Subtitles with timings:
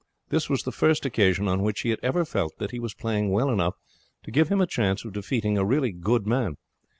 [0.29, 3.29] This was the first occasion on which he had ever felt that he was playing
[3.29, 3.75] well enough
[4.23, 6.57] to give him a chance of defeating a really good man.